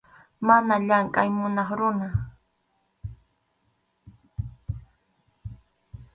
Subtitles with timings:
[0.47, 2.07] Mana llamkʼay munaq runa.